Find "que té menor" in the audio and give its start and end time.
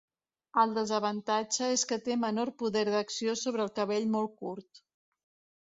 1.91-2.53